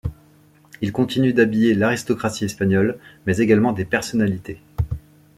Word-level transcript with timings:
Il 0.81 0.91
continue 0.93 1.31
d'habiller 1.31 1.75
l'aristocratie 1.75 2.45
espagnole 2.45 2.97
mais 3.27 3.37
également 3.37 3.71
des 3.71 3.85
personnalités. 3.85 4.59